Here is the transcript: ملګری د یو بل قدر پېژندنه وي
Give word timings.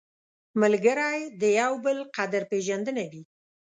ملګری 0.61 1.19
د 1.41 1.43
یو 1.59 1.73
بل 1.85 1.97
قدر 2.15 2.41
پېژندنه 2.51 3.03
وي 3.11 3.23